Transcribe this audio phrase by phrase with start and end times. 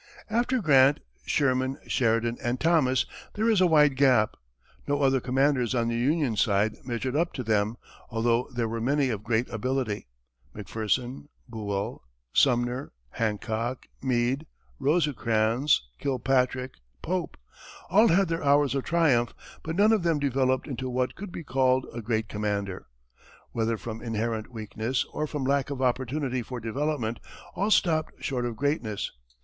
[0.31, 3.05] After Grant, Sherman, Sheridan and Thomas,
[3.35, 4.35] there is a wide gap.
[4.87, 7.77] No other commanders on the Union side measured up to them,
[8.09, 10.07] although there were many of great ability.
[10.55, 12.01] McPherson, Buell,
[12.33, 14.47] Sumner, Hancock, Meade,
[14.79, 16.71] Rosecrans, Kilpatrick,
[17.03, 17.37] Pope
[17.91, 21.43] all had their hours of triumph, but none of them developed into what could be
[21.43, 22.87] called a great commander.
[23.51, 27.19] Whether from inherent weakness, or from lack of opportunity for development,
[27.53, 29.11] all stopped short of greatness.